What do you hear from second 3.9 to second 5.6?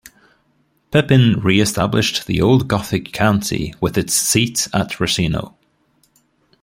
its seat at Ruscino.